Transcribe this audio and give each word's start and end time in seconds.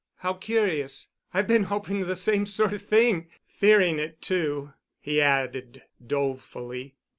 "How 0.15 0.33
curious! 0.33 1.09
I've 1.31 1.45
been 1.45 1.65
hoping 1.65 2.01
the 2.07 2.15
same 2.15 2.47
sort 2.47 2.73
of 2.73 2.81
thing—fearing 2.81 3.99
it, 3.99 4.19
too," 4.19 4.73
he 4.99 5.21
added 5.21 5.83
dolefully. 6.03 6.95